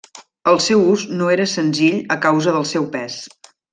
[0.51, 3.21] El seu ús no era senzill a causa del seu pes.